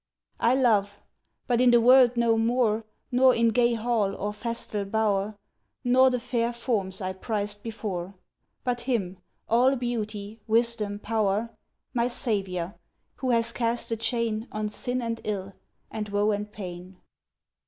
I 0.39 0.55
love, 0.55 0.99
but 1.45 1.61
in 1.61 1.69
the 1.69 1.79
world 1.79 2.17
no 2.17 2.35
more, 2.35 2.85
Nor 3.11 3.35
in 3.35 3.49
gay 3.49 3.75
hall, 3.75 4.15
or 4.15 4.33
festal 4.33 4.83
bower; 4.83 5.35
Not 5.83 6.13
the 6.13 6.19
fair 6.19 6.53
forms 6.53 7.01
I 7.01 7.13
prized 7.13 7.61
before, 7.61 8.15
But 8.63 8.81
him, 8.81 9.19
all 9.47 9.75
beauty, 9.75 10.41
wisdom, 10.47 10.97
power, 10.97 11.51
My 11.93 12.07
Saviour, 12.07 12.73
who 13.17 13.29
has 13.29 13.51
cast 13.51 13.91
a 13.91 13.95
chain 13.95 14.47
On 14.51 14.69
sin 14.69 15.03
and 15.03 15.21
ill, 15.23 15.53
and 15.91 16.09
woe 16.09 16.31
and 16.31 16.51
pain! 16.51 16.97